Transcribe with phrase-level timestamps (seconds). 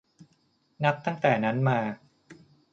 [0.83, 1.79] นับตั้งแต่นั้นมา